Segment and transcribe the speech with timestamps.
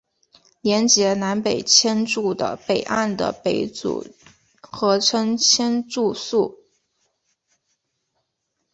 [0.61, 4.03] 连结南北千住的北岸的北组
[4.59, 6.57] 合称千住宿。